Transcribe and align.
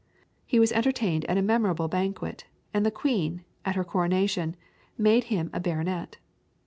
He 0.47 0.57
was 0.59 0.71
entertained 0.71 1.25
at 1.25 1.37
a 1.37 1.43
memorable 1.43 1.87
banquet, 1.87 2.45
and 2.73 2.83
the 2.83 2.89
Queen, 2.89 3.45
at 3.63 3.75
her 3.75 3.83
coronation, 3.83 4.55
made 4.97 5.25
him 5.25 5.51
a 5.53 5.59
baronet. 5.59 6.17